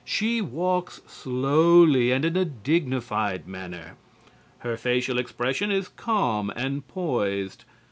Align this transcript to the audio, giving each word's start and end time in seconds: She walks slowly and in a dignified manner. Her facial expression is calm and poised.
She 0.03 0.41
walks 0.41 0.99
slowly 1.05 2.11
and 2.11 2.25
in 2.25 2.35
a 2.35 2.43
dignified 2.43 3.47
manner. 3.47 3.97
Her 4.61 4.75
facial 4.75 5.19
expression 5.19 5.71
is 5.71 5.89
calm 5.89 6.49
and 6.55 6.87
poised. 6.87 7.65